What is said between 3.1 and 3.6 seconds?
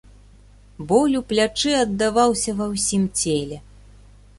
целе.